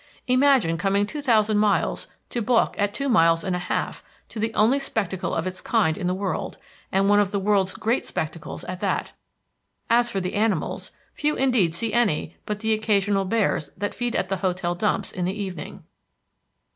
Imagine 0.25 0.79
coming 0.79 1.05
two 1.05 1.21
thousand 1.21 1.59
miles 1.59 2.07
to 2.31 2.41
balk 2.41 2.73
at 2.79 2.91
two 2.91 3.07
miles 3.07 3.43
and 3.43 3.55
a 3.55 3.59
half 3.59 4.03
to 4.29 4.39
the 4.39 4.51
only 4.55 4.79
spectacle 4.79 5.35
of 5.35 5.45
its 5.45 5.61
kind 5.61 5.95
in 5.95 6.07
the 6.07 6.15
world 6.15 6.57
and 6.91 7.07
one 7.07 7.19
of 7.19 7.29
the 7.29 7.37
world's 7.39 7.75
great 7.75 8.03
spectacles 8.07 8.63
at 8.63 8.79
that! 8.79 9.11
As 9.91 10.09
for 10.09 10.19
the 10.19 10.33
animals, 10.33 10.89
few 11.13 11.35
indeed 11.35 11.75
see 11.75 11.93
any 11.93 12.35
but 12.47 12.61
the 12.61 12.73
occasional 12.73 13.25
bears 13.25 13.69
that 13.77 13.93
feed 13.93 14.15
at 14.15 14.27
the 14.29 14.37
hotel 14.37 14.73
dumps 14.73 15.11
in 15.11 15.25
the 15.25 15.39
evening. 15.39 15.83